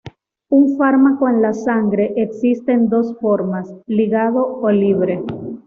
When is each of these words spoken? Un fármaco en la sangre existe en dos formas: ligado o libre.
Un 0.49 0.77
fármaco 0.79 1.29
en 1.29 1.43
la 1.43 1.53
sangre 1.53 2.11
existe 2.15 2.71
en 2.71 2.89
dos 2.89 3.15
formas: 3.19 3.71
ligado 3.85 4.57
o 4.59 4.71
libre. 4.71 5.21